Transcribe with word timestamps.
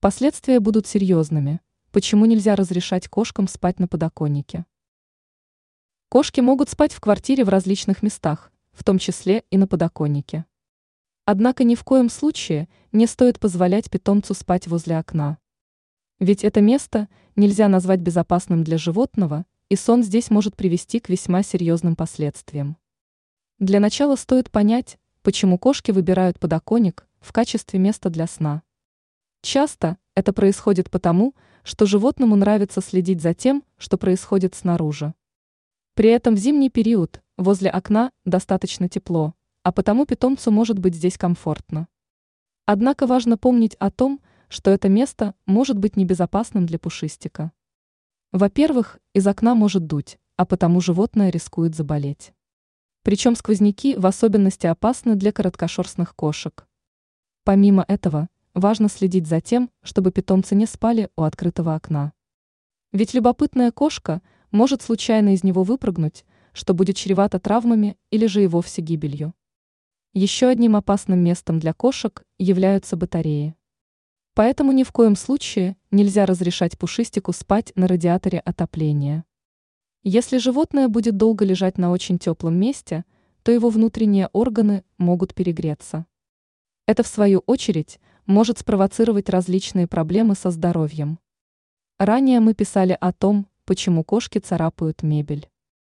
Последствия 0.00 0.60
будут 0.60 0.86
серьезными. 0.86 1.60
Почему 1.90 2.24
нельзя 2.24 2.54
разрешать 2.54 3.08
кошкам 3.08 3.48
спать 3.48 3.80
на 3.80 3.88
подоконнике? 3.88 4.64
Кошки 6.08 6.40
могут 6.40 6.68
спать 6.68 6.92
в 6.92 7.00
квартире 7.00 7.44
в 7.44 7.48
различных 7.48 8.00
местах, 8.00 8.52
в 8.70 8.84
том 8.84 9.00
числе 9.00 9.42
и 9.50 9.58
на 9.58 9.66
подоконнике. 9.66 10.44
Однако 11.24 11.64
ни 11.64 11.74
в 11.74 11.82
коем 11.82 12.10
случае 12.10 12.68
не 12.92 13.08
стоит 13.08 13.40
позволять 13.40 13.90
питомцу 13.90 14.34
спать 14.34 14.68
возле 14.68 14.98
окна. 14.98 15.38
Ведь 16.20 16.44
это 16.44 16.60
место 16.60 17.08
нельзя 17.34 17.66
назвать 17.66 17.98
безопасным 17.98 18.62
для 18.62 18.78
животного, 18.78 19.46
и 19.68 19.74
сон 19.74 20.04
здесь 20.04 20.30
может 20.30 20.54
привести 20.54 21.00
к 21.00 21.08
весьма 21.08 21.42
серьезным 21.42 21.96
последствиям. 21.96 22.76
Для 23.58 23.80
начала 23.80 24.14
стоит 24.14 24.48
понять, 24.52 24.96
почему 25.22 25.58
кошки 25.58 25.90
выбирают 25.90 26.38
подоконник 26.38 27.08
в 27.18 27.32
качестве 27.32 27.80
места 27.80 28.10
для 28.10 28.28
сна. 28.28 28.62
Часто 29.42 29.98
это 30.14 30.32
происходит 30.32 30.90
потому, 30.90 31.34
что 31.62 31.86
животному 31.86 32.34
нравится 32.34 32.80
следить 32.80 33.22
за 33.22 33.34
тем, 33.34 33.62
что 33.76 33.96
происходит 33.96 34.54
снаружи. 34.54 35.14
При 35.94 36.10
этом 36.10 36.34
в 36.34 36.38
зимний 36.38 36.70
период 36.70 37.22
возле 37.36 37.70
окна 37.70 38.10
достаточно 38.24 38.88
тепло, 38.88 39.34
а 39.62 39.72
потому 39.72 40.06
питомцу 40.06 40.50
может 40.50 40.78
быть 40.78 40.94
здесь 40.94 41.16
комфортно. 41.16 41.88
Однако 42.66 43.06
важно 43.06 43.38
помнить 43.38 43.74
о 43.76 43.90
том, 43.90 44.20
что 44.48 44.70
это 44.70 44.88
место 44.88 45.34
может 45.46 45.78
быть 45.78 45.96
небезопасным 45.96 46.66
для 46.66 46.78
пушистика. 46.78 47.52
Во-первых, 48.32 48.98
из 49.14 49.26
окна 49.26 49.54
может 49.54 49.86
дуть, 49.86 50.18
а 50.36 50.46
потому 50.46 50.80
животное 50.80 51.30
рискует 51.30 51.74
заболеть. 51.74 52.32
Причем 53.02 53.36
сквозняки 53.36 53.94
в 53.94 54.06
особенности 54.06 54.66
опасны 54.66 55.14
для 55.14 55.32
короткошерстных 55.32 56.14
кошек. 56.14 56.66
Помимо 57.44 57.84
этого, 57.88 58.28
важно 58.58 58.88
следить 58.88 59.26
за 59.26 59.40
тем, 59.40 59.70
чтобы 59.82 60.12
питомцы 60.12 60.54
не 60.54 60.66
спали 60.66 61.10
у 61.16 61.22
открытого 61.22 61.74
окна. 61.74 62.12
Ведь 62.92 63.14
любопытная 63.14 63.70
кошка 63.70 64.22
может 64.50 64.82
случайно 64.82 65.34
из 65.34 65.44
него 65.44 65.62
выпрыгнуть, 65.62 66.24
что 66.52 66.74
будет 66.74 66.96
чревато 66.96 67.38
травмами 67.38 67.96
или 68.10 68.26
же 68.26 68.42
и 68.42 68.46
вовсе 68.46 68.82
гибелью. 68.82 69.34
Еще 70.14 70.48
одним 70.48 70.74
опасным 70.74 71.18
местом 71.18 71.58
для 71.58 71.72
кошек 71.72 72.24
являются 72.38 72.96
батареи. 72.96 73.54
Поэтому 74.34 74.72
ни 74.72 74.84
в 74.84 74.92
коем 74.92 75.16
случае 75.16 75.76
нельзя 75.90 76.24
разрешать 76.24 76.78
пушистику 76.78 77.32
спать 77.32 77.72
на 77.74 77.86
радиаторе 77.86 78.38
отопления. 78.38 79.24
Если 80.04 80.38
животное 80.38 80.88
будет 80.88 81.16
долго 81.16 81.44
лежать 81.44 81.76
на 81.76 81.90
очень 81.90 82.18
теплом 82.18 82.54
месте, 82.54 83.04
то 83.42 83.52
его 83.52 83.68
внутренние 83.68 84.28
органы 84.32 84.84
могут 84.96 85.34
перегреться. 85.34 86.06
Это, 86.86 87.02
в 87.02 87.06
свою 87.06 87.40
очередь, 87.40 88.00
может 88.28 88.58
спровоцировать 88.58 89.30
различные 89.30 89.88
проблемы 89.88 90.36
со 90.36 90.50
здоровьем. 90.50 91.18
Ранее 91.98 92.38
мы 92.38 92.54
писали 92.54 92.96
о 93.00 93.12
том, 93.12 93.48
почему 93.64 94.04
кошки 94.04 94.38
царапают 94.38 95.02
мебель. 95.02 95.48